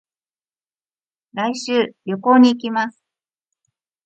[1.35, 3.03] 来週、旅行に行きます。